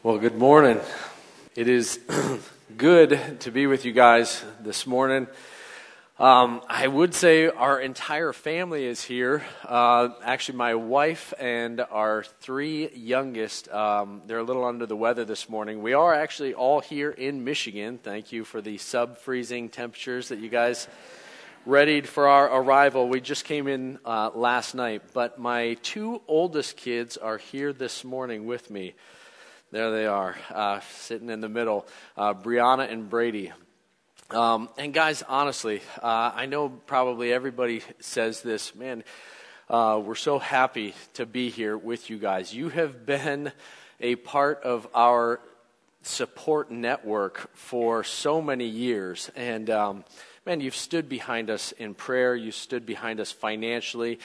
[0.00, 0.80] Well, good morning.
[1.56, 1.98] It is
[2.76, 5.26] good to be with you guys this morning.
[6.20, 9.44] Um, I would say our entire family is here.
[9.64, 15.24] Uh, actually, my wife and our three youngest, um, they're a little under the weather
[15.24, 15.82] this morning.
[15.82, 17.98] We are actually all here in Michigan.
[17.98, 20.86] Thank you for the sub freezing temperatures that you guys
[21.66, 23.08] readied for our arrival.
[23.08, 28.04] We just came in uh, last night, but my two oldest kids are here this
[28.04, 28.94] morning with me.
[29.70, 31.86] There they are, uh, sitting in the middle.
[32.16, 33.52] Uh, Brianna and Brady.
[34.30, 39.04] Um, and guys, honestly, uh, I know probably everybody says this, man,
[39.68, 42.54] uh, we're so happy to be here with you guys.
[42.54, 43.52] You have been
[44.00, 45.38] a part of our
[46.00, 49.30] support network for so many years.
[49.36, 50.04] And, um,
[50.46, 54.18] man, you've stood behind us in prayer, you stood behind us financially.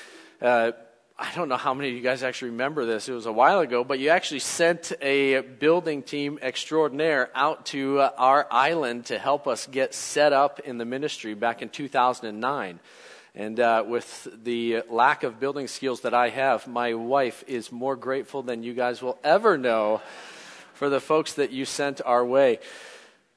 [1.23, 3.08] I don't know how many of you guys actually remember this.
[3.08, 8.02] It was a while ago, but you actually sent a building team extraordinaire out to
[8.02, 12.78] uh, our island to help us get set up in the ministry back in 2009.
[13.36, 17.95] And uh, with the lack of building skills that I have, my wife is more
[17.95, 20.02] grateful than you guys will ever know
[20.73, 22.59] for the folks that you sent our way.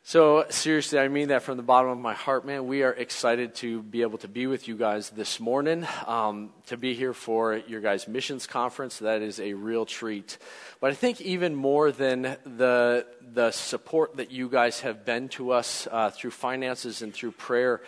[0.08, 2.68] So, seriously, I mean that from the bottom of my heart, man.
[2.68, 6.76] We are excited to be able to be with you guys this morning, um, to
[6.76, 9.00] be here for your guys' missions conference.
[9.00, 10.38] That is a real treat.
[10.80, 15.50] But I think even more than the, the support that you guys have been to
[15.50, 17.82] us uh, through finances and through prayer,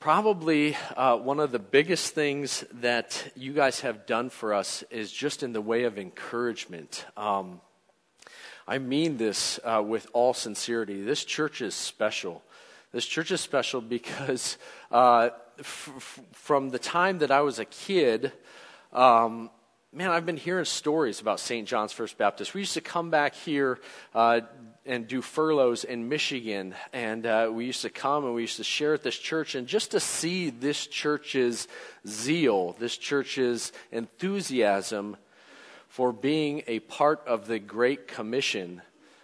[0.00, 5.12] probably uh, one of the biggest things that you guys have done for us is
[5.12, 7.06] just in the way of encouragement.
[7.16, 7.60] Um,
[8.66, 11.02] I mean this uh, with all sincerity.
[11.02, 12.42] This church is special.
[12.92, 14.56] This church is special because
[14.90, 18.32] uh, f- f- from the time that I was a kid,
[18.92, 19.50] um,
[19.92, 21.68] man, I've been hearing stories about St.
[21.68, 22.54] John's First Baptist.
[22.54, 23.80] We used to come back here
[24.14, 24.40] uh,
[24.86, 28.64] and do furloughs in Michigan, and uh, we used to come and we used to
[28.64, 31.68] share at this church, and just to see this church's
[32.06, 35.16] zeal, this church's enthusiasm
[35.94, 38.82] for being a part of the Great Commission.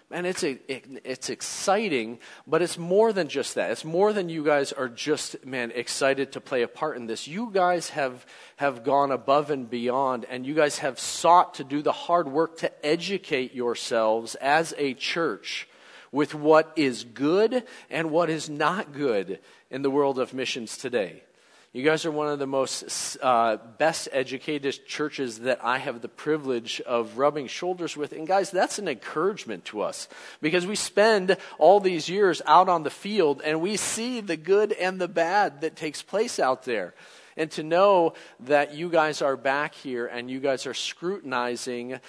[0.08, 3.72] Man, it's, a, it, it's exciting, but it's more than just that.
[3.72, 7.26] It's more than you guys are just, man, excited to play a part in this.
[7.26, 11.82] You guys have, have gone above and beyond, and you guys have sought to do
[11.82, 15.68] the hard work to educate yourselves as a church
[16.12, 19.40] with what is good and what is not good
[19.72, 21.24] in the world of missions today.
[21.72, 26.08] You guys are one of the most uh, best educated churches that I have the
[26.08, 28.10] privilege of rubbing shoulders with.
[28.10, 30.08] And guys, that's an encouragement to us
[30.42, 34.72] because we spend all these years out on the field and we see the good
[34.72, 36.92] and the bad that takes place out there.
[37.36, 42.00] And to know that you guys are back here and you guys are scrutinizing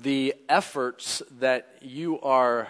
[0.00, 2.66] the efforts that you are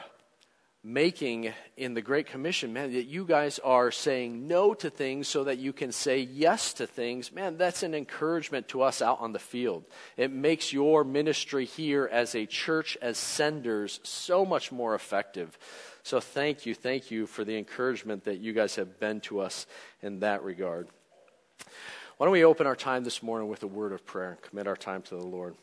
[0.84, 5.44] making in the Great Commission, man, that you guys are saying no to things so
[5.44, 9.32] that you can say yes to things, man, that's an encouragement to us out on
[9.32, 9.82] the field.
[10.18, 15.58] It makes your ministry here as a church, as senders, so much more effective.
[16.02, 19.66] So thank you, thank you for the encouragement that you guys have been to us
[20.02, 20.88] in that regard.
[22.18, 24.68] Why don't we open our time this morning with a word of prayer and commit
[24.68, 25.56] our time to the Lord?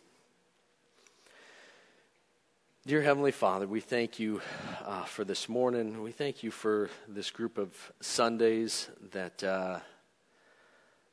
[2.88, 4.42] Dear Heavenly Father, we thank you
[4.84, 6.02] uh, for this morning.
[6.02, 7.70] We thank you for this group of
[8.02, 9.82] Sundays that uh,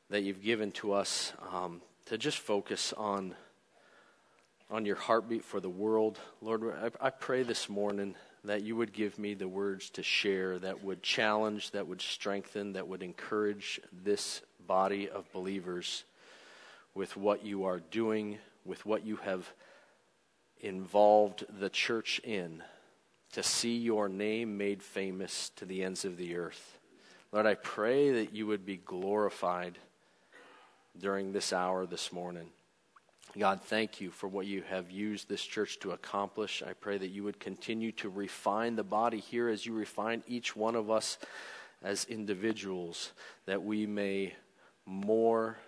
[0.08, 3.34] that you've given to us um, to just focus on
[4.70, 6.18] on your heartbeat for the world.
[6.40, 8.14] Lord, I, I pray this morning
[8.44, 12.72] that you would give me the words to share that would challenge, that would strengthen,
[12.72, 16.04] that would encourage this body of believers
[16.94, 19.52] with what you are doing, with what you have
[20.60, 22.62] involved the church in
[23.32, 26.78] to see your name made famous to the ends of the earth.
[27.32, 29.78] Lord, I pray that you would be glorified
[30.98, 32.48] during this hour this morning.
[33.38, 36.62] God, thank you for what you have used this church to accomplish.
[36.66, 40.56] I pray that you would continue to refine the body here as you refine each
[40.56, 41.18] one of us
[41.82, 43.12] as individuals,
[43.46, 44.34] that we may
[44.86, 45.58] more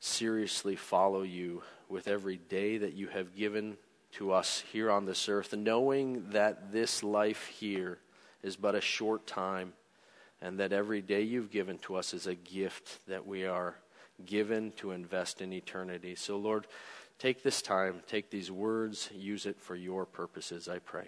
[0.00, 3.76] seriously follow you with every day that you have given
[4.12, 7.98] to us here on this earth, knowing that this life here
[8.42, 9.72] is but a short time
[10.40, 13.76] and that every day you've given to us is a gift that we are
[14.24, 16.14] given to invest in eternity.
[16.14, 16.66] So, Lord,
[17.18, 21.06] take this time, take these words, use it for your purposes, I pray.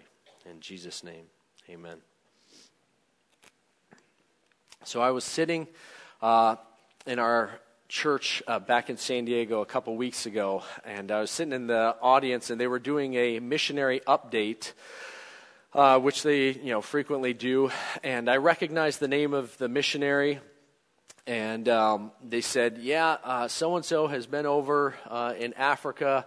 [0.49, 1.25] In Jesus' name,
[1.69, 1.97] amen.
[4.83, 5.67] So, I was sitting
[6.21, 6.55] uh,
[7.05, 7.59] in our
[7.89, 11.65] church uh, back in San Diego a couple weeks ago, and I was sitting in
[11.65, 14.73] the audience, and they were doing a missionary update.
[15.71, 17.69] Uh, which they you know frequently do,
[18.03, 20.39] and I recognized the name of the missionary,
[21.27, 26.25] and um, they said, "Yeah, so and so has been over uh, in Africa."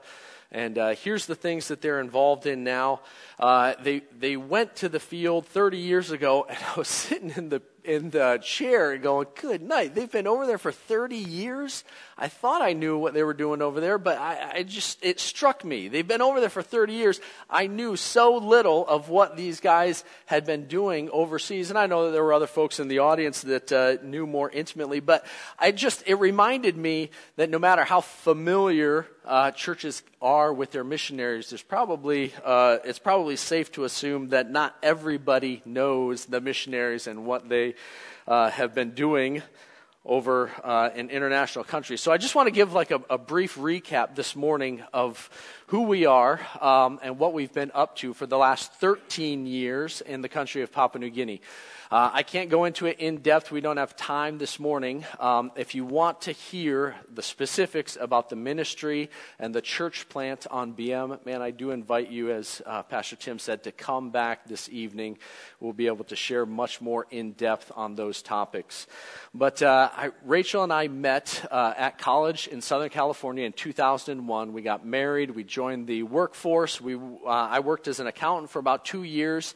[0.53, 3.01] And uh, here's the things that they're involved in now.
[3.39, 7.49] Uh, they, they went to the field 30 years ago, and I was sitting in
[7.49, 9.95] the in the chair and going, Good night.
[9.95, 11.85] They've been over there for 30 years.
[12.17, 15.19] I thought I knew what they were doing over there, but I, I, just, it
[15.19, 15.89] struck me.
[15.89, 17.21] They've been over there for 30 years.
[17.51, 21.71] I knew so little of what these guys had been doing overseas.
[21.71, 24.49] And I know that there were other folks in the audience that uh, knew more
[24.51, 25.27] intimately, but
[25.59, 30.85] I just, it reminded me that no matter how familiar uh, churches are with their
[30.85, 37.07] missionaries, there's probably, uh, it's probably safe to assume that not everybody knows the missionaries
[37.07, 37.72] and what they
[38.27, 39.43] uh, have been doing
[40.05, 42.01] over uh, in international countries.
[42.01, 45.31] So I just want to give like a, a brief recap this morning of
[45.67, 50.01] who we are um, and what we've been up to for the last 13 years
[50.01, 51.41] in the country of Papua New Guinea.
[51.93, 53.51] Uh, I can't go into it in depth.
[53.53, 55.05] We don't have time this morning.
[55.21, 60.47] Um, if you want to hear the specifics about the ministry and the church plant
[60.51, 64.47] on Biem, man, I do invite you, as uh, Pastor Tim said, to come back
[64.47, 65.19] this evening.
[65.61, 68.87] We'll be able to share much more in depth on those topics.
[69.35, 74.55] But uh, I, Rachel and I met uh, at college in Southern California in 2001.
[74.55, 75.33] We got married.
[75.33, 76.81] We joined the workforce.
[76.81, 79.55] We, uh, I worked as an accountant for about two years.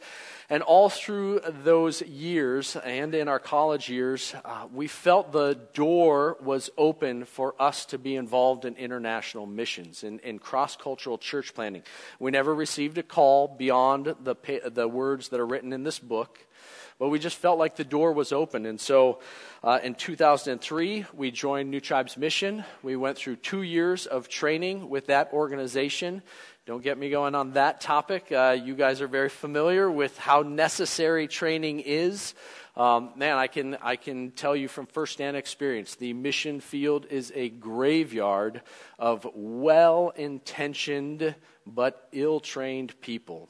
[0.49, 6.37] And all through those years and in our college years, uh, we felt the door
[6.41, 11.53] was open for us to be involved in international missions, in, in cross cultural church
[11.53, 11.83] planting.
[12.17, 14.35] We never received a call beyond the,
[14.65, 16.46] the words that are written in this book.
[16.99, 18.65] But we just felt like the door was open.
[18.65, 19.19] And so
[19.63, 22.63] uh, in 2003, we joined New Tribes Mission.
[22.81, 26.23] We went through two years of training with that organization
[26.67, 28.29] don't get me going on that topic.
[28.29, 32.33] Uh, you guys are very familiar with how necessary training is.
[32.75, 37.31] Um, man, I can, I can tell you from firsthand experience the mission field is
[37.33, 38.63] a graveyard
[38.99, 41.35] of well intentioned
[41.65, 43.47] but ill trained people.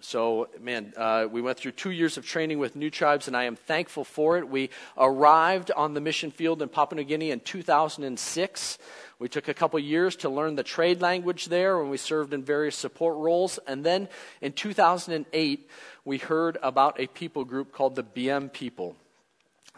[0.00, 3.44] So, man, uh, we went through two years of training with New Tribes, and I
[3.44, 4.48] am thankful for it.
[4.48, 8.78] We arrived on the mission field in Papua New Guinea in 2006.
[9.18, 12.44] We took a couple years to learn the trade language there when we served in
[12.44, 13.58] various support roles.
[13.66, 14.08] And then
[14.40, 15.68] in 2008,
[16.04, 18.96] we heard about a people group called the Biem people.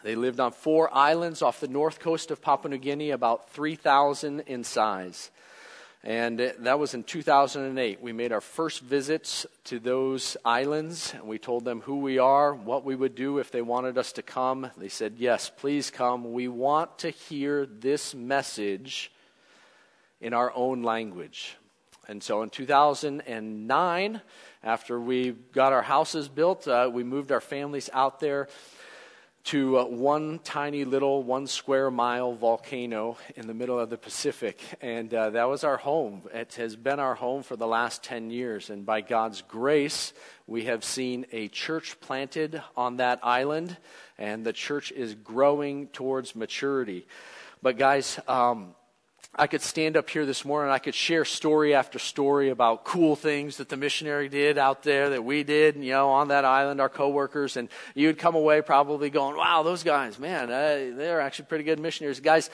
[0.03, 4.41] They lived on four islands off the north coast of Papua New Guinea, about 3,000
[4.41, 5.31] in size.
[6.03, 8.01] And that was in 2008.
[8.01, 12.55] We made our first visits to those islands, and we told them who we are,
[12.55, 14.71] what we would do if they wanted us to come.
[14.77, 16.33] They said, Yes, please come.
[16.33, 19.11] We want to hear this message
[20.19, 21.55] in our own language.
[22.07, 24.21] And so in 2009,
[24.63, 28.47] after we got our houses built, uh, we moved our families out there
[29.43, 34.61] to uh, one tiny little one square mile volcano in the middle of the Pacific.
[34.81, 36.23] And uh, that was our home.
[36.33, 38.69] It has been our home for the last 10 years.
[38.69, 40.13] And by God's grace,
[40.45, 43.77] we have seen a church planted on that island,
[44.17, 47.07] and the church is growing towards maturity.
[47.61, 48.75] But, guys, um,
[49.33, 53.15] I could stand up here this morning, I could share story after story about cool
[53.15, 56.81] things that the missionary did out there that we did, you know, on that island,
[56.81, 61.45] our coworkers, and you'd come away probably going, wow, those guys, man, uh, they're actually
[61.45, 62.19] pretty good missionaries.
[62.19, 62.49] Guys,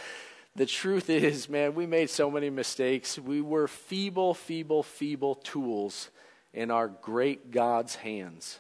[0.56, 3.18] the truth is, man, we made so many mistakes.
[3.18, 6.12] We were feeble, feeble, feeble tools
[6.54, 8.60] in our great God's hands.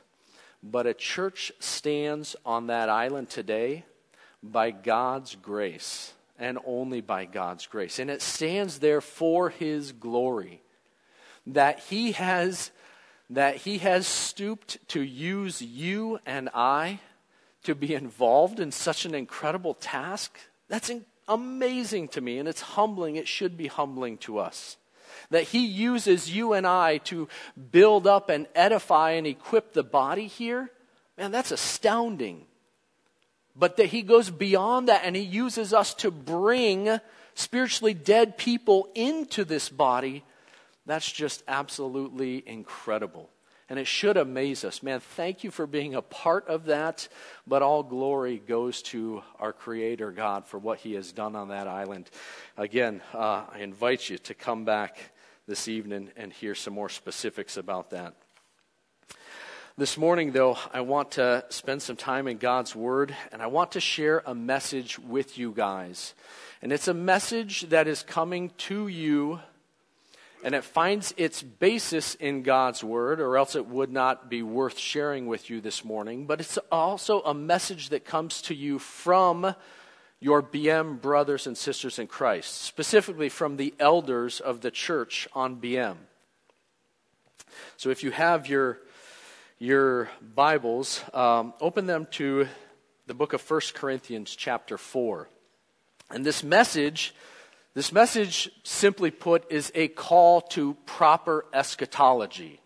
[0.63, 3.85] But a church stands on that island today
[4.41, 7.99] by God's grace and only by God's grace.
[7.99, 10.61] And it stands there for his glory.
[11.45, 12.71] That he has
[13.29, 16.99] that he has stooped to use you and I
[17.63, 20.39] to be involved in such an incredible task.
[20.69, 20.89] That's
[21.27, 23.17] amazing to me and it's humbling.
[23.17, 24.77] It should be humbling to us.
[25.29, 27.27] That he uses you and I to
[27.71, 30.69] build up and edify and equip the body here.
[31.17, 32.45] Man, that's astounding
[33.57, 36.99] but that he goes beyond that and he uses us to bring
[37.33, 40.23] spiritually dead people into this body.
[40.85, 43.29] That's just absolutely incredible.
[43.69, 44.81] And it should amaze us.
[44.81, 47.09] Man, thank you for being a part of that.
[47.45, 51.67] But all glory goes to our Creator God for what He has done on that
[51.67, 52.09] island.
[52.55, 55.11] Again, uh, I invite you to come back
[55.47, 58.13] this evening and hear some more specifics about that.
[59.79, 63.73] This morning, though, I want to spend some time in God's Word, and I want
[63.73, 66.15] to share a message with you guys.
[66.63, 69.39] And it's a message that is coming to you,
[70.43, 74.79] and it finds its basis in God's Word, or else it would not be worth
[74.79, 76.25] sharing with you this morning.
[76.25, 79.53] But it's also a message that comes to you from
[80.19, 85.57] your Biem brothers and sisters in Christ, specifically from the elders of the church on
[85.57, 85.97] Biem.
[87.75, 88.79] So if you have your
[89.59, 92.47] your Bibles, um, open them to
[93.07, 95.27] the book of 1 Corinthians, chapter 4.
[96.11, 97.15] And this message,
[97.73, 102.61] this message, simply put, is a call to proper eschatology.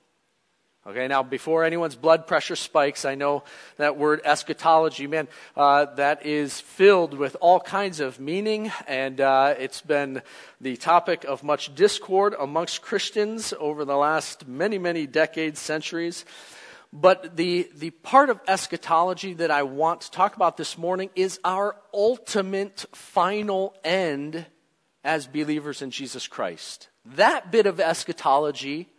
[0.86, 3.44] Okay, now before anyone's blood pressure spikes, I know
[3.78, 9.54] that word eschatology, man, uh, that is filled with all kinds of meaning, and uh,
[9.58, 10.24] it's been
[10.60, 16.26] the topic of much discord amongst Christians over the last many, many decades, centuries.
[16.94, 21.40] But the, the part of eschatology that I want to talk about this morning is
[21.44, 24.46] our ultimate final end
[25.04, 26.90] as believers in Jesus Christ.
[27.06, 28.90] That bit of eschatology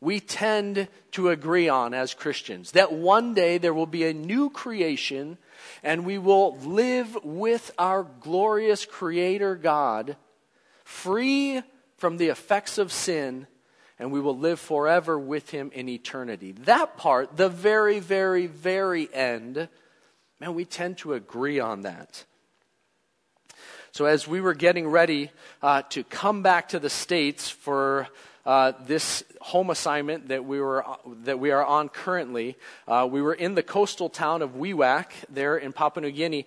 [0.00, 2.72] we tend to agree on as Christians.
[2.72, 5.38] That one day there will be a new creation
[5.82, 10.16] and we will live with our glorious Creator God,
[10.84, 11.62] free
[11.96, 13.48] from the effects of sin
[13.98, 16.52] and we will live forever with him in eternity.
[16.52, 19.68] That part, the very, very, very end,
[20.40, 22.24] man, we tend to agree on that.
[23.90, 25.30] So, as we were getting ready
[25.62, 28.06] uh, to come back to the States for
[28.46, 30.84] uh, this home assignment that we, were,
[31.24, 35.56] that we are on currently, uh, we were in the coastal town of Wewak there
[35.56, 36.46] in Papua New Guinea.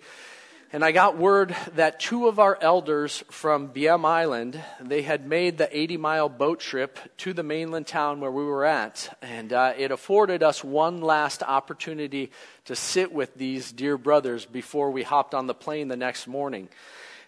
[0.74, 5.58] And I got word that two of our elders from Biem Island, they had made
[5.58, 9.18] the 80 mile boat trip to the mainland town where we were at.
[9.22, 12.32] And uh, it afforded us one last opportunity
[12.66, 16.70] to sit with these dear brothers before we hopped on the plane the next morning.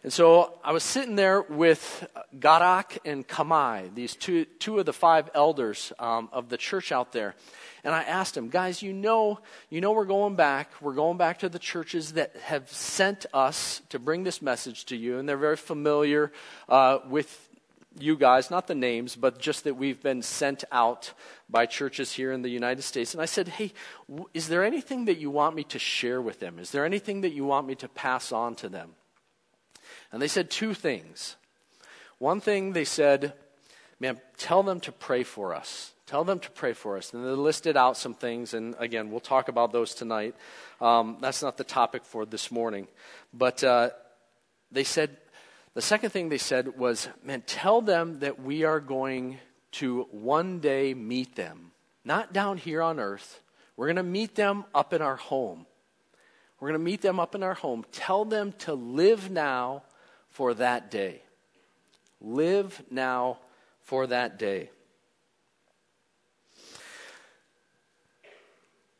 [0.03, 2.07] And so I was sitting there with
[2.39, 7.11] Garak and Kamai, these two, two of the five elders um, of the church out
[7.11, 7.35] there.
[7.83, 10.71] And I asked him, guys, you know, you know we're going back.
[10.79, 14.95] We're going back to the churches that have sent us to bring this message to
[14.95, 16.31] you, and they're very familiar
[16.69, 17.49] uh, with
[17.99, 21.13] you guys, not the names, but just that we've been sent out
[21.49, 23.13] by churches here in the United States.
[23.13, 23.73] And I said, hey,
[24.09, 26.59] w- is there anything that you want me to share with them?
[26.59, 28.95] Is there anything that you want me to pass on to them?
[30.11, 31.35] And they said two things.
[32.17, 33.33] One thing they said,
[33.99, 35.92] man, tell them to pray for us.
[36.05, 37.13] Tell them to pray for us.
[37.13, 40.35] And they listed out some things, and again, we'll talk about those tonight.
[40.81, 42.87] Um, that's not the topic for this morning.
[43.33, 43.91] But uh,
[44.71, 45.15] they said,
[45.73, 49.39] the second thing they said was, man, tell them that we are going
[49.73, 51.71] to one day meet them.
[52.05, 53.41] Not down here on earth.
[53.77, 55.65] We're going to meet them up in our home.
[56.59, 57.85] We're going to meet them up in our home.
[57.91, 59.83] Tell them to live now
[60.29, 61.21] for that day.
[62.21, 63.39] Live now
[63.81, 64.69] for that day.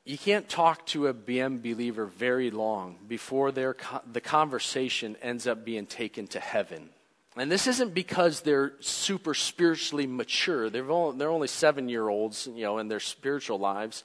[0.06, 3.78] You can't talk to a Biem believer very long before their,
[4.12, 6.90] the conversation ends up being taken to heaven.
[7.38, 10.70] And this isn't because they're super spiritually mature.
[10.70, 14.04] They're only, they're only seven year olds, you know, in their spiritual lives.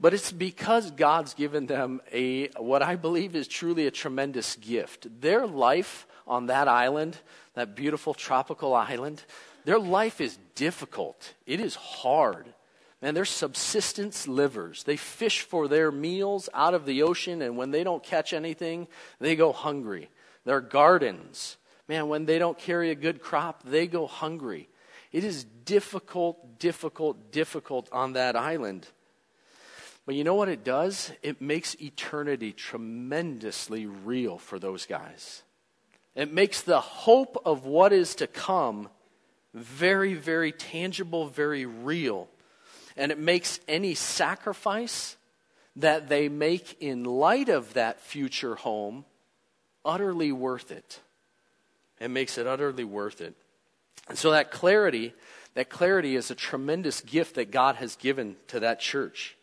[0.00, 5.06] But it's because God's given them a, what I believe is truly a tremendous gift.
[5.20, 7.18] Their life on that island,
[7.54, 9.22] that beautiful tropical island,
[9.64, 11.34] their life is difficult.
[11.46, 12.51] It is hard.
[13.02, 14.84] Man, they're subsistence livers.
[14.84, 18.86] They fish for their meals out of the ocean, and when they don't catch anything,
[19.18, 20.08] they go hungry.
[20.44, 21.56] Their gardens,
[21.88, 24.68] man, when they don't carry a good crop, they go hungry.
[25.10, 28.86] It is difficult, difficult, difficult on that island.
[30.06, 31.10] But you know what it does?
[31.22, 35.42] It makes eternity tremendously real for those guys.
[36.14, 38.88] It makes the hope of what is to come
[39.54, 42.28] very, very tangible, very real
[42.96, 45.16] and it makes any sacrifice
[45.76, 49.04] that they make in light of that future home
[49.84, 51.00] utterly worth it.
[52.00, 53.34] It makes it utterly worth it.
[54.08, 55.14] And so that clarity,
[55.54, 59.36] that clarity is a tremendous gift that God has given to that church.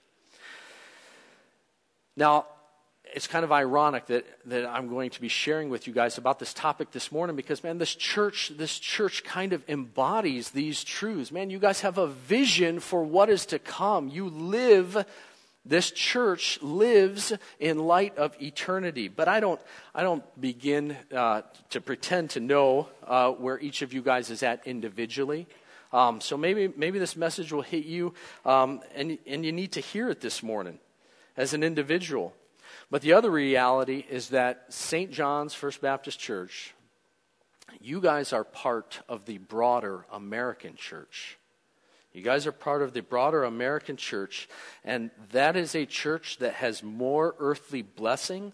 [2.16, 2.46] Now,
[3.14, 6.40] it's kind of ironic that, that I'm going to be sharing with you guys about
[6.40, 11.32] this topic this morning because, man, this church, this church kind of embodies these truths.
[11.32, 14.10] Man, you guys have a vision for what is to come.
[14.10, 15.06] You live,
[15.66, 19.08] this church lives in light of eternity.
[19.08, 19.62] But I don't,
[19.94, 24.44] I don't begin uh, to pretend to know uh, where each of you guys is
[24.44, 25.48] at individually.
[25.92, 28.14] Um, so maybe, maybe this message will hit you,
[28.46, 30.78] um, and, and you need to hear it this morning
[31.36, 32.34] as an individual.
[32.92, 35.12] But the other reality is that St.
[35.12, 36.74] John's First Baptist Church,
[37.80, 41.38] you guys are part of the broader American church.
[42.14, 44.50] You guys are part of the broader American church,
[44.84, 48.52] and that is a church that has more earthly blessing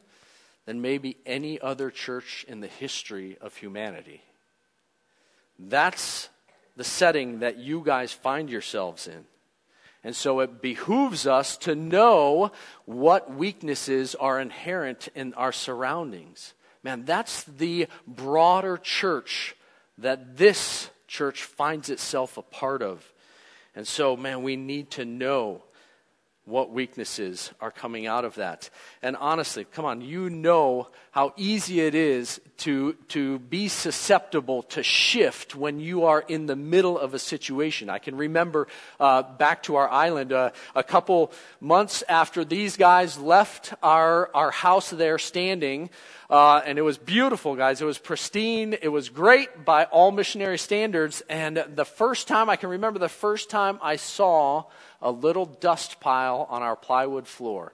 [0.65, 4.21] than maybe any other church in the history of humanity.
[5.57, 6.27] That's
[6.75, 9.23] the setting that you guys find yourselves in.
[10.05, 12.51] And so it behooves us to know
[12.85, 16.53] what weaknesses are inherent in our surroundings.
[16.83, 19.55] Man, that's the broader church
[19.97, 23.11] that this church finds itself a part of.
[23.75, 25.63] And so, man, we need to know
[26.45, 28.69] what weaknesses are coming out of that.
[29.01, 34.83] And honestly, come on, you know how easy it is to, to be susceptible to
[34.83, 37.89] shift when you are in the middle of a situation.
[37.89, 38.67] I can remember
[38.99, 44.51] uh, back to our island uh, a couple months after these guys left our, our
[44.51, 45.89] house there standing.
[46.29, 47.81] Uh, and it was beautiful, guys.
[47.81, 48.75] It was pristine.
[48.81, 51.21] It was great by all missionary standards.
[51.29, 54.63] And the first time, I can remember the first time I saw
[55.01, 57.73] a little dust pile on our plywood floor.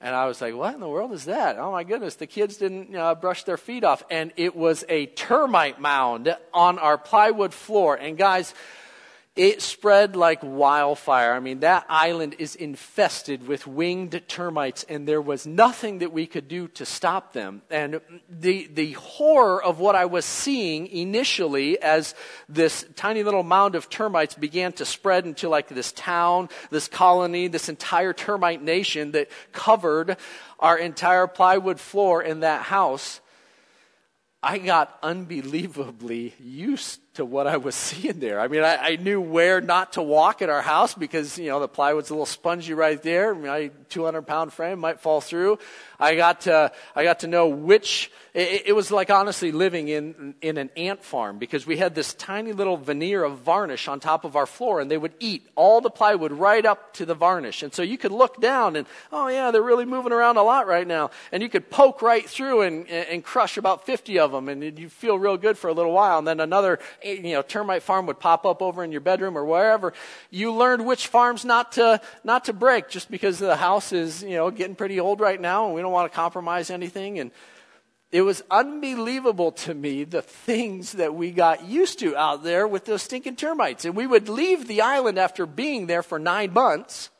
[0.00, 1.58] And I was like, what in the world is that?
[1.58, 4.02] Oh my goodness, the kids didn't uh, brush their feet off.
[4.10, 7.96] And it was a termite mound on our plywood floor.
[7.96, 8.52] And guys,
[9.36, 11.34] it spread like wildfire.
[11.34, 16.26] I mean, that island is infested with winged termites, and there was nothing that we
[16.26, 17.60] could do to stop them.
[17.70, 18.00] And
[18.30, 22.14] the, the horror of what I was seeing initially as
[22.48, 27.46] this tiny little mound of termites began to spread into like this town, this colony,
[27.46, 30.16] this entire termite nation that covered
[30.58, 33.20] our entire plywood floor in that house.
[34.42, 38.40] I got unbelievably used to what I was seeing there.
[38.40, 41.60] I mean, I, I, knew where not to walk at our house because, you know,
[41.60, 43.34] the plywood's a little spongy right there.
[43.34, 45.58] My 200 pound frame might fall through.
[45.98, 50.34] I got to, I got to know which, it, it was like honestly living in,
[50.42, 54.24] in an ant farm because we had this tiny little veneer of varnish on top
[54.24, 57.62] of our floor and they would eat all the plywood right up to the varnish.
[57.62, 60.66] And so you could look down and, oh yeah, they're really moving around a lot
[60.66, 61.10] right now.
[61.32, 64.90] And you could poke right through and, and crush about 50 of them and you
[64.90, 66.18] feel real good for a little while.
[66.18, 69.44] And then another you know, termite farm would pop up over in your bedroom or
[69.44, 69.92] wherever,
[70.30, 74.36] you learned which farms not to, not to break just because the house is, you
[74.36, 77.18] know, getting pretty old right now and we don't want to compromise anything.
[77.18, 77.30] And
[78.12, 82.84] it was unbelievable to me the things that we got used to out there with
[82.84, 83.84] those stinking termites.
[83.84, 87.10] And we would leave the island after being there for nine months.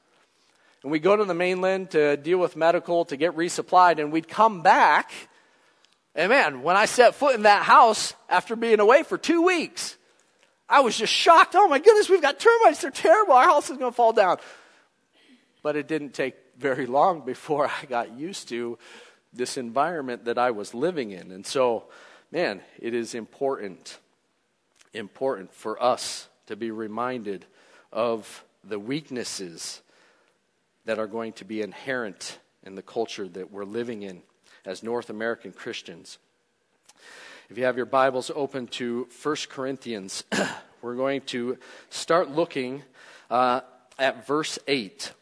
[0.82, 4.28] And we go to the mainland to deal with medical, to get resupplied, and we'd
[4.28, 5.10] come back
[6.16, 9.98] and man, when I set foot in that house after being away for two weeks,
[10.66, 11.54] I was just shocked.
[11.54, 12.80] Oh my goodness, we've got termites.
[12.80, 13.34] They're terrible.
[13.34, 14.38] Our house is going to fall down.
[15.62, 18.78] But it didn't take very long before I got used to
[19.32, 21.30] this environment that I was living in.
[21.30, 21.84] And so,
[22.32, 23.98] man, it is important,
[24.94, 27.44] important for us to be reminded
[27.92, 29.82] of the weaknesses
[30.86, 34.22] that are going to be inherent in the culture that we're living in
[34.66, 36.18] as North American Christians.
[37.48, 40.24] If you have your Bibles open to 1 Corinthians,
[40.82, 41.56] we're going to
[41.88, 42.82] start looking
[43.30, 43.60] uh,
[43.98, 45.12] at verse 8.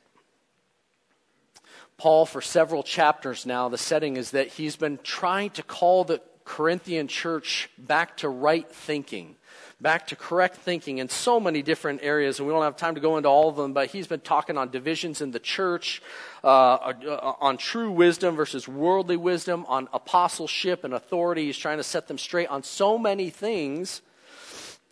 [1.99, 6.21] Paul, for several chapters now, the setting is that he's been trying to call the
[6.45, 9.37] Corinthian church back to right thinking
[9.85, 13.03] back to correct thinking in so many different areas, and we don't have time to
[13.03, 16.01] go into all of them, but he's been talking on divisions in the church,
[16.43, 21.45] uh, uh, on true wisdom versus worldly wisdom, on apostleship and authority.
[21.45, 24.01] He's trying to set them straight on so many things.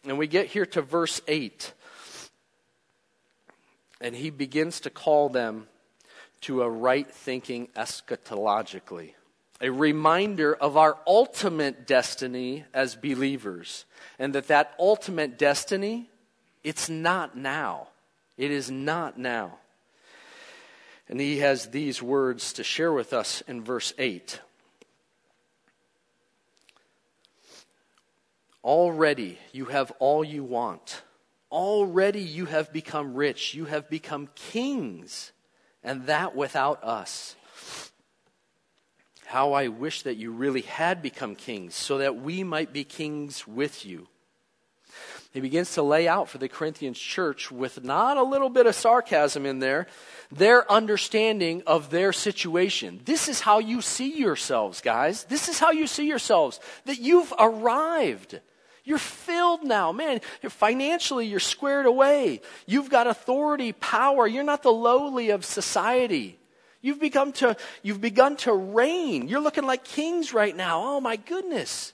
[0.04, 1.72] And we get here to verse 8.
[4.02, 5.68] And he begins to call them
[6.42, 9.14] to a right thinking eschatologically
[9.62, 13.84] a reminder of our ultimate destiny as believers.
[14.18, 16.10] And that that ultimate destiny,
[16.64, 17.88] it's not now.
[18.36, 19.58] It is not now.
[21.08, 24.40] And he has these words to share with us in verse 8.
[28.64, 31.02] Already you have all you want.
[31.50, 33.54] Already you have become rich.
[33.54, 35.32] You have become kings,
[35.84, 37.36] and that without us.
[39.32, 43.48] How I wish that you really had become kings, so that we might be kings
[43.48, 44.08] with you.
[45.32, 48.74] He begins to lay out for the Corinthians church with not a little bit of
[48.74, 49.86] sarcasm in there,
[50.30, 53.00] their understanding of their situation.
[53.06, 55.24] This is how you see yourselves, guys.
[55.24, 58.38] This is how you see yourselves, that you've arrived.
[58.84, 59.92] You're filled now.
[59.92, 62.42] Man, financially, you're squared away.
[62.66, 64.26] You've got authority, power.
[64.26, 66.38] You're not the lowly of society.
[66.82, 69.28] You've, become to, you've begun to reign.
[69.28, 70.82] You're looking like kings right now.
[70.84, 71.92] Oh, my goodness.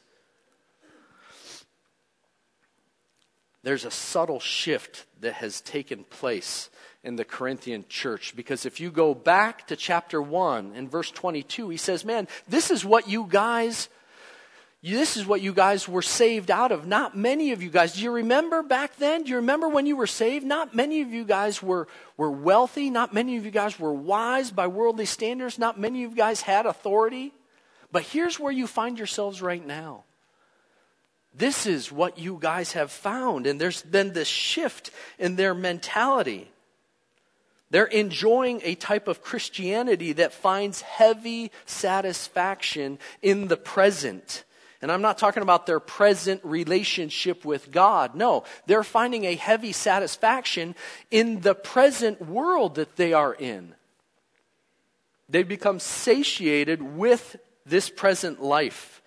[3.62, 6.70] There's a subtle shift that has taken place
[7.04, 11.68] in the Corinthian church because if you go back to chapter 1 and verse 22,
[11.68, 13.88] he says, Man, this is what you guys
[14.82, 16.86] this is what you guys were saved out of.
[16.86, 17.94] Not many of you guys.
[17.94, 19.24] Do you remember back then?
[19.24, 20.46] Do you remember when you were saved?
[20.46, 22.88] Not many of you guys were, were wealthy.
[22.88, 25.58] Not many of you guys were wise by worldly standards.
[25.58, 27.32] Not many of you guys had authority.
[27.90, 30.04] But here's where you find yourselves right now.
[31.34, 33.48] This is what you guys have found.
[33.48, 36.52] And there's been this shift in their mentality.
[37.70, 44.44] They're enjoying a type of Christianity that finds heavy satisfaction in the present
[44.80, 48.14] and I'm not talking about their present relationship with God.
[48.14, 50.74] No, they're finding a heavy satisfaction
[51.10, 53.74] in the present world that they are in.
[55.28, 57.36] They've become satiated with
[57.66, 59.02] this present life,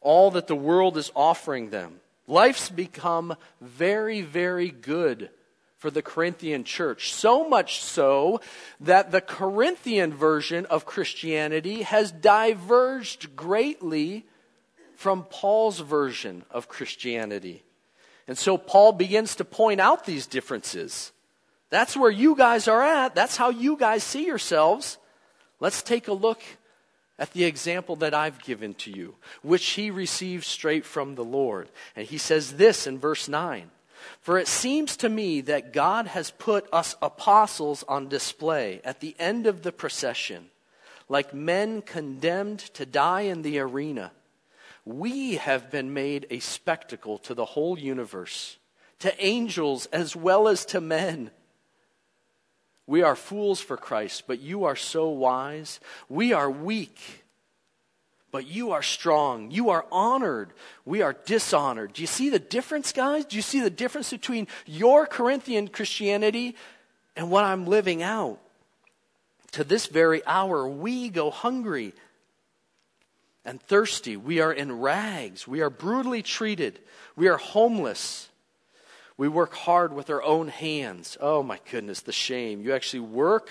[0.00, 2.00] all that the world is offering them.
[2.26, 5.30] Life's become very, very good
[5.78, 7.12] for the Corinthian church.
[7.12, 8.40] So much so
[8.80, 14.26] that the Corinthian version of Christianity has diverged greatly
[14.98, 17.62] from Paul's version of Christianity.
[18.26, 21.12] And so Paul begins to point out these differences.
[21.70, 23.14] That's where you guys are at.
[23.14, 24.98] That's how you guys see yourselves.
[25.60, 26.42] Let's take a look
[27.16, 31.68] at the example that I've given to you, which he received straight from the Lord.
[31.94, 33.70] And he says this in verse 9
[34.20, 39.14] For it seems to me that God has put us apostles on display at the
[39.20, 40.50] end of the procession,
[41.08, 44.10] like men condemned to die in the arena
[44.88, 48.56] we have been made a spectacle to the whole universe,
[49.00, 51.30] to angels as well as to men.
[52.86, 55.78] We are fools for Christ, but you are so wise.
[56.08, 57.22] We are weak,
[58.30, 59.50] but you are strong.
[59.50, 60.54] You are honored.
[60.86, 61.92] We are dishonored.
[61.92, 63.26] Do you see the difference, guys?
[63.26, 66.56] Do you see the difference between your Corinthian Christianity
[67.14, 68.38] and what I'm living out?
[69.52, 71.92] To this very hour, we go hungry
[73.44, 74.16] and thirsty.
[74.16, 75.46] We are in rags.
[75.46, 76.80] We are brutally treated.
[77.16, 78.28] We are homeless.
[79.16, 81.16] We work hard with our own hands.
[81.20, 82.62] Oh my goodness, the shame.
[82.62, 83.50] You actually work.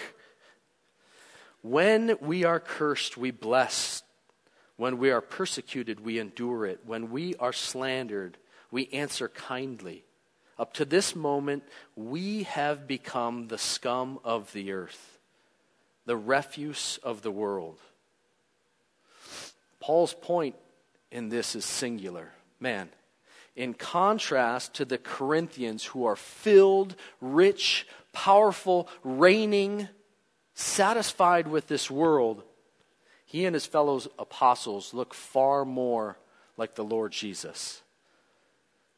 [1.61, 4.03] When we are cursed, we bless.
[4.77, 6.81] When we are persecuted, we endure it.
[6.85, 8.37] When we are slandered,
[8.71, 10.03] we answer kindly.
[10.59, 11.63] Up to this moment,
[11.95, 15.19] we have become the scum of the earth,
[16.05, 17.79] the refuse of the world.
[19.79, 20.55] Paul's point
[21.11, 22.31] in this is singular.
[22.59, 22.89] Man,
[23.55, 29.87] in contrast to the Corinthians who are filled, rich, powerful, reigning,
[30.53, 32.43] satisfied with this world,
[33.25, 36.17] he and his fellow apostles look far more
[36.55, 37.81] like the Lord Jesus.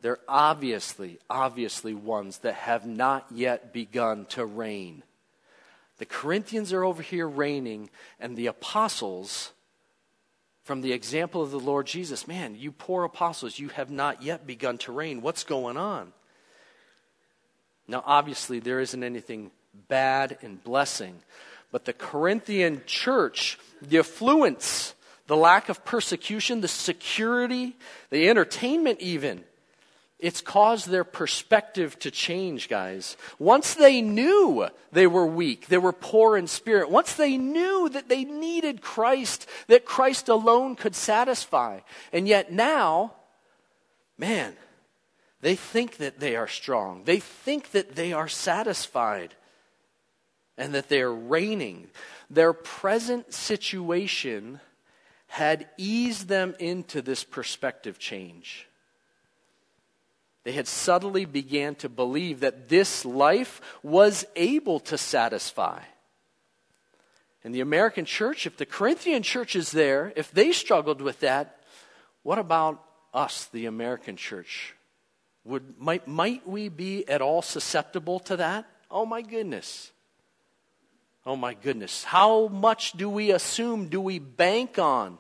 [0.02, 5.04] They're obviously, obviously ones that have not yet begun to reign.
[5.98, 7.90] The Corinthians are over here reigning,
[8.20, 9.52] and the apostles
[10.70, 14.46] from the example of the Lord Jesus man, you poor apostles, you have not yet
[14.46, 15.24] begun to reign.
[15.24, 16.14] What's going on?
[17.88, 19.50] Now, obviously, there isn't anything
[19.88, 21.16] bad in blessing,
[21.72, 24.94] but the Corinthian church, the affluence,
[25.26, 27.76] the lack of persecution, the security,
[28.12, 29.44] the entertainment, even,
[30.20, 33.16] it's caused their perspective to change, guys.
[33.40, 38.10] Once they knew they were weak, they were poor in spirit, once they knew that
[38.10, 41.80] they needed Christ, that Christ alone could satisfy,
[42.12, 43.14] and yet now,
[44.18, 44.56] man,
[45.42, 47.04] they think that they are strong.
[47.06, 49.36] They think that they are satisfied
[50.58, 51.88] and that they are reigning.
[52.30, 54.60] Their present situation
[55.28, 58.68] had eased them into this perspective change.
[60.50, 65.80] They had subtly began to believe that this life was able to satisfy.
[67.44, 71.60] And the American church, if the Corinthian church is there, if they struggled with that,
[72.24, 72.84] what about
[73.14, 74.74] us, the American church?
[75.44, 78.66] Would, might, might we be at all susceptible to that?
[78.90, 79.92] Oh my goodness.
[81.28, 82.04] Oh my goodness.
[82.04, 85.20] How much do we assume, do we bank on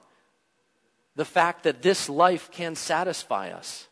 [1.15, 3.88] the fact that this life can satisfy us?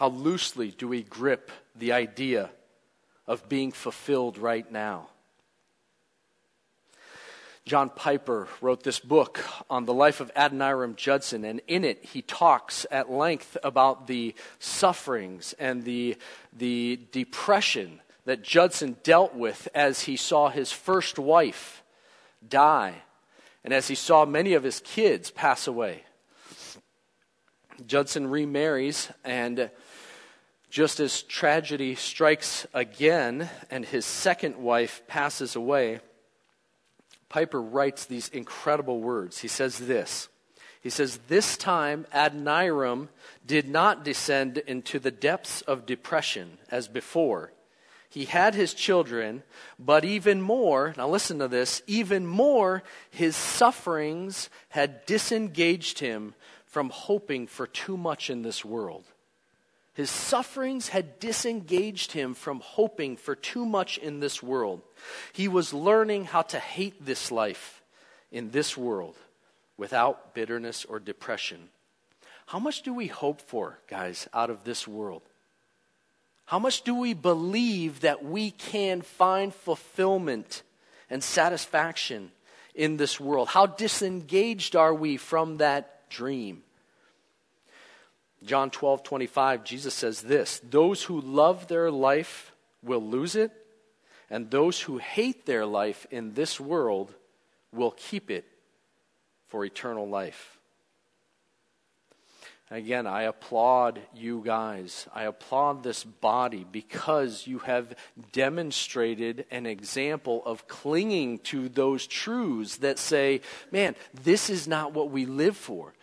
[0.00, 2.48] How loosely do we grip the idea
[3.26, 5.08] of being fulfilled right now?
[7.66, 12.22] John Piper wrote this book on the life of Adoniram Judson, and in it he
[12.22, 16.16] talks at length about the sufferings and the,
[16.56, 21.82] the depression that Judson dealt with as he saw his first wife
[22.48, 23.02] die
[23.62, 26.04] and as he saw many of his kids pass away.
[27.86, 29.70] Judson remarries, and
[30.70, 36.00] just as tragedy strikes again and his second wife passes away,
[37.28, 39.38] Piper writes these incredible words.
[39.38, 40.28] He says this
[40.80, 43.08] He says, This time Adoniram
[43.44, 47.52] did not descend into the depths of depression as before.
[48.08, 49.44] He had his children,
[49.78, 56.34] but even more, now listen to this, even more, his sufferings had disengaged him
[56.66, 59.04] from hoping for too much in this world.
[60.00, 64.80] His sufferings had disengaged him from hoping for too much in this world.
[65.34, 67.82] He was learning how to hate this life
[68.32, 69.14] in this world
[69.76, 71.68] without bitterness or depression.
[72.46, 75.20] How much do we hope for, guys, out of this world?
[76.46, 80.62] How much do we believe that we can find fulfillment
[81.10, 82.32] and satisfaction
[82.74, 83.48] in this world?
[83.48, 86.62] How disengaged are we from that dream?
[88.42, 93.52] John 12, 25, Jesus says this Those who love their life will lose it,
[94.30, 97.14] and those who hate their life in this world
[97.72, 98.44] will keep it
[99.48, 100.58] for eternal life.
[102.72, 105.08] Again, I applaud you guys.
[105.12, 107.96] I applaud this body because you have
[108.30, 113.40] demonstrated an example of clinging to those truths that say,
[113.72, 115.94] man, this is not what we live for.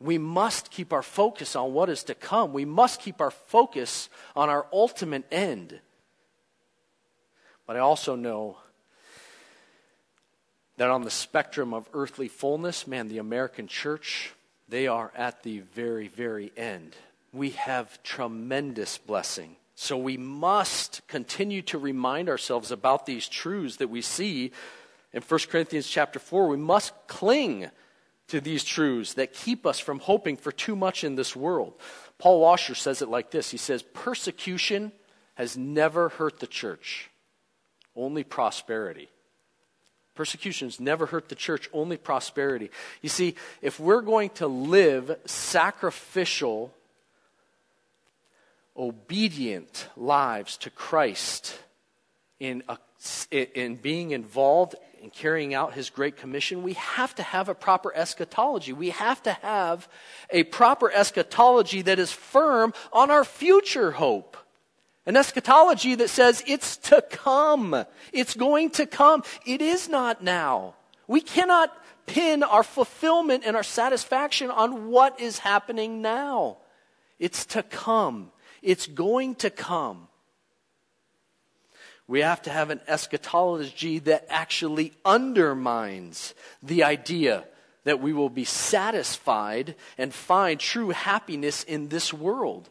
[0.00, 2.52] We must keep our focus on what is to come.
[2.52, 5.78] We must keep our focus on our ultimate end.
[7.66, 8.56] But I also know
[10.78, 14.32] that on the spectrum of earthly fullness, man, the American church
[14.70, 16.94] they are at the very, very end.
[17.32, 19.56] We have tremendous blessing.
[19.74, 24.52] So we must continue to remind ourselves about these truths that we see
[25.12, 26.46] in 1 Corinthians chapter 4.
[26.46, 27.70] We must cling
[28.30, 31.74] to these truths that keep us from hoping for too much in this world.
[32.18, 34.92] Paul Washer says it like this He says, Persecution
[35.34, 37.10] has never hurt the church,
[37.94, 39.08] only prosperity.
[40.14, 42.70] Persecutions never hurt the church, only prosperity.
[43.00, 46.74] You see, if we're going to live sacrificial,
[48.76, 51.58] obedient lives to Christ
[52.40, 52.78] in, a,
[53.30, 57.94] in being involved in carrying out his great commission, we have to have a proper
[57.94, 58.72] eschatology.
[58.72, 59.88] We have to have
[60.30, 64.36] a proper eschatology that is firm on our future hope.
[65.06, 67.84] An eschatology that says it's to come.
[68.12, 69.22] It's going to come.
[69.46, 70.74] It is not now.
[71.06, 71.74] We cannot
[72.06, 76.58] pin our fulfillment and our satisfaction on what is happening now.
[77.18, 78.30] It's to come.
[78.62, 80.08] It's going to come.
[82.10, 87.44] We have to have an eschatology that actually undermines the idea
[87.84, 92.68] that we will be satisfied and find true happiness in this world.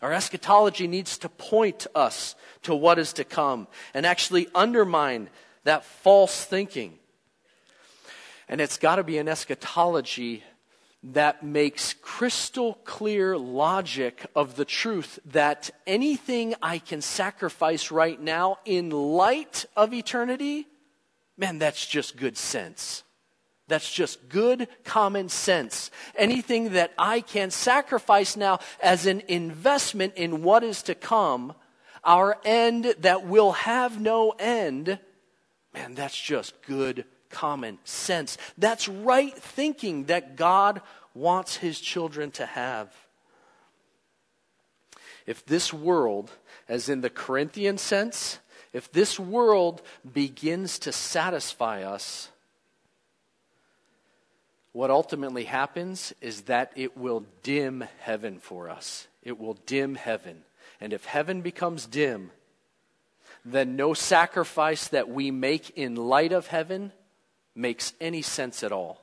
[0.00, 5.28] Our eschatology needs to point us to what is to come and actually undermine
[5.64, 6.98] that false thinking.
[8.48, 10.42] And it's got to be an eschatology
[11.02, 18.58] that makes crystal clear logic of the truth that anything I can sacrifice right now
[18.64, 20.66] in light of eternity,
[21.36, 23.04] man, that's just good sense.
[23.68, 25.90] That's just good common sense.
[26.16, 31.54] Anything that I can sacrifice now as an investment in what is to come,
[32.02, 34.98] our end that will have no end,
[35.74, 38.38] man, that's just good common sense.
[38.56, 40.80] That's right thinking that God
[41.14, 42.92] wants his children to have.
[45.26, 46.30] If this world,
[46.68, 48.38] as in the Corinthian sense,
[48.72, 52.30] if this world begins to satisfy us,
[54.72, 59.06] what ultimately happens is that it will dim heaven for us.
[59.22, 60.44] It will dim heaven.
[60.80, 62.30] And if heaven becomes dim,
[63.44, 66.92] then no sacrifice that we make in light of heaven
[67.58, 69.00] makes any sense at all.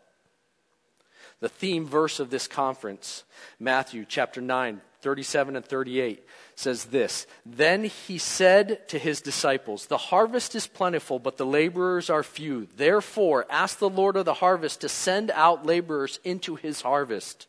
[1.42, 3.24] The theme verse of this conference,
[3.60, 9.98] Matthew chapter 9, 37 and 38 says this Then he said to his disciples, The
[9.98, 12.68] harvest is plentiful, but the laborers are few.
[12.76, 17.48] Therefore, ask the Lord of the harvest to send out laborers into his harvest.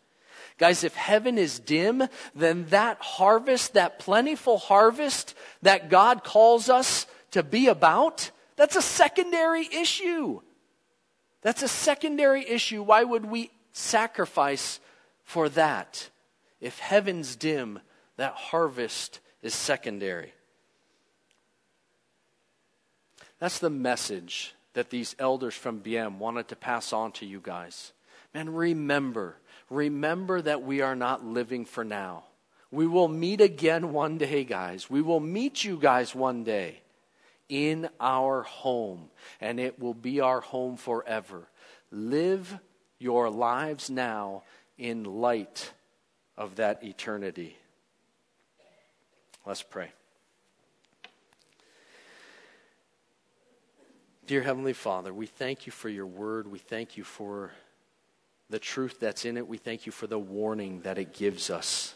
[0.59, 7.07] Guys, if heaven is dim, then that harvest, that plentiful harvest that God calls us
[7.31, 10.41] to be about, that's a secondary issue.
[11.43, 12.83] That's a secondary issue.
[12.83, 14.81] Why would we sacrifice
[15.25, 16.11] for that?
[16.61, 17.81] If heaven's dim,
[18.17, 20.33] that harvest is secondary.
[23.39, 27.93] That's the message that these elders from Biem wanted to pass on to you guys.
[28.35, 29.37] Man, remember,
[29.71, 32.25] remember that we are not living for now.
[32.71, 34.91] We will meet again one day, guys.
[34.91, 36.81] We will meet you guys one day
[37.49, 39.09] in our home,
[39.41, 41.49] and it will be our home forever.
[41.91, 42.59] Live
[42.99, 44.43] your lives now
[44.79, 45.73] in light
[46.37, 47.57] of that eternity.
[49.45, 49.91] Let's pray.
[54.27, 56.51] Dear Heavenly Father, we thank you for your word.
[56.51, 57.53] We thank you for
[58.51, 59.47] the truth that's in it.
[59.47, 61.95] We thank you for the warning that it gives us,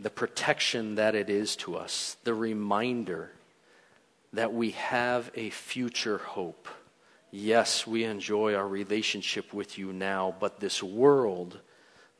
[0.00, 3.30] the protection that it is to us, the reminder
[4.32, 6.68] that we have a future hope.
[7.30, 11.60] Yes, we enjoy our relationship with you now, but this world,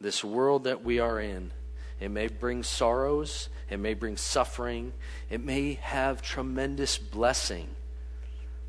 [0.01, 1.53] this world that we are in,
[2.01, 4.93] it may bring sorrows, it may bring suffering,
[5.31, 7.69] it may have tremendous blessing.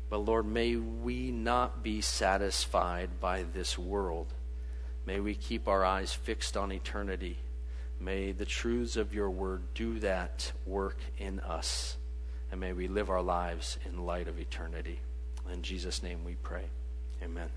[0.08, 4.32] But Lord, may we not be satisfied by this world.
[5.06, 7.38] May we keep our eyes fixed on eternity.
[8.00, 11.96] May the truths of your word do that work in us.
[12.50, 15.00] And may we live our lives in light of eternity.
[15.52, 16.64] In Jesus' name we pray.
[17.22, 17.50] Amen.